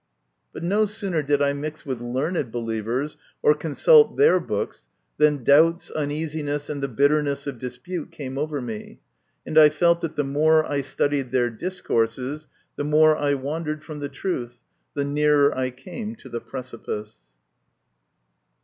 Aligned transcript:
But 0.51 0.63
no 0.63 0.87
sooner 0.87 1.21
did 1.21 1.43
I 1.43 1.53
mix 1.53 1.85
with 1.85 2.01
learned 2.01 2.51
believers, 2.51 3.17
or 3.43 3.53
consult 3.53 4.17
their 4.17 4.39
books, 4.39 4.87
than 5.17 5.43
doubts, 5.43 5.91
uneasiness, 5.91 6.71
and 6.71 6.81
the 6.81 6.87
bitterness 6.87 7.45
of 7.45 7.59
dispute 7.59 8.11
came 8.11 8.35
over 8.35 8.61
me, 8.63 8.99
and 9.45 9.59
I 9.59 9.69
felt 9.69 10.01
that 10.01 10.15
the 10.15 10.23
more 10.23 10.65
I 10.65 10.81
studied 10.81 11.29
their 11.29 11.51
discourses 11.51 12.47
the 12.77 12.83
more 12.83 13.15
I 13.15 13.35
wandered 13.35 13.83
from 13.83 13.99
the 13.99 14.09
truth, 14.09 14.57
the 14.95 15.05
nearer 15.05 15.55
I 15.55 15.69
came 15.69 16.15
to 16.15 16.29
the 16.29 16.41
precipice. 16.41 17.17